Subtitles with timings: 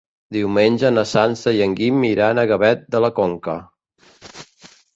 [0.35, 3.59] Diumenge na Sança i en Guim iran a Gavet de la Conca.